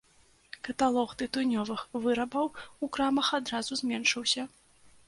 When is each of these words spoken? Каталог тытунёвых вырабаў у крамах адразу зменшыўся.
Каталог 0.67 1.13
тытунёвых 1.19 1.81
вырабаў 2.07 2.47
у 2.51 2.85
крамах 2.97 3.31
адразу 3.41 3.73
зменшыўся. 3.85 4.53